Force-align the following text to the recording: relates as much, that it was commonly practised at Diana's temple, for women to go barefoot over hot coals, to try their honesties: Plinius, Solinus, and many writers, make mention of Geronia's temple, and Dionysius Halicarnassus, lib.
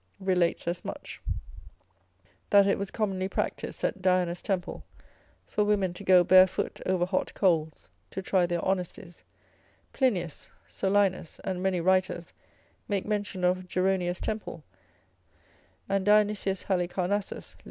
relates 0.19 0.67
as 0.67 0.83
much, 0.83 1.21
that 2.49 2.65
it 2.65 2.79
was 2.79 2.89
commonly 2.89 3.29
practised 3.29 3.83
at 3.83 4.01
Diana's 4.01 4.41
temple, 4.41 4.83
for 5.45 5.63
women 5.63 5.93
to 5.93 6.03
go 6.03 6.23
barefoot 6.23 6.81
over 6.87 7.05
hot 7.05 7.31
coals, 7.35 7.87
to 8.09 8.19
try 8.23 8.47
their 8.47 8.65
honesties: 8.65 9.23
Plinius, 9.93 10.49
Solinus, 10.67 11.39
and 11.43 11.61
many 11.61 11.79
writers, 11.79 12.33
make 12.87 13.05
mention 13.05 13.43
of 13.43 13.67
Geronia's 13.67 14.19
temple, 14.19 14.63
and 15.87 16.03
Dionysius 16.03 16.63
Halicarnassus, 16.63 17.53
lib. 17.53 17.59